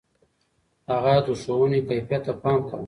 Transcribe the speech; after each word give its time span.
هغه 0.91 1.13
د 1.25 1.27
ښوونې 1.41 1.79
کيفيت 1.89 2.21
ته 2.25 2.33
پام 2.41 2.59
کاوه. 2.67 2.79